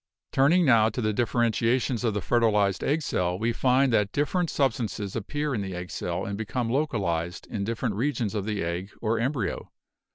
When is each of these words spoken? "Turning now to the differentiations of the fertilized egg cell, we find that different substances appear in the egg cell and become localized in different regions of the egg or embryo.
"Turning 0.31 0.65
now 0.65 0.89
to 0.89 0.99
the 0.99 1.13
differentiations 1.13 2.03
of 2.03 2.15
the 2.15 2.21
fertilized 2.23 2.83
egg 2.83 3.03
cell, 3.03 3.37
we 3.37 3.53
find 3.53 3.93
that 3.93 4.11
different 4.11 4.49
substances 4.49 5.15
appear 5.15 5.53
in 5.53 5.61
the 5.61 5.75
egg 5.75 5.91
cell 5.91 6.25
and 6.25 6.39
become 6.39 6.71
localized 6.71 7.45
in 7.51 7.63
different 7.63 7.93
regions 7.93 8.33
of 8.33 8.43
the 8.45 8.63
egg 8.63 8.89
or 8.99 9.19
embryo. 9.19 9.71